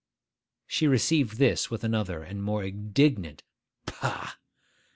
She 0.65 0.87
received 0.87 1.37
this 1.37 1.69
with 1.69 1.83
another 1.83 2.23
and 2.23 2.41
more 2.41 2.63
indignant 2.63 3.43
'Pah! 3.85 4.31